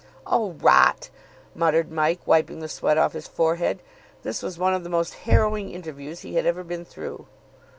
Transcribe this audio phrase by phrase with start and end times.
[0.25, 1.11] '""Oh, rot,"
[1.53, 3.83] muttered Mike, wiping the sweat off his forehead.
[4.23, 7.27] This was one of the most harrowing interviews he had ever been through.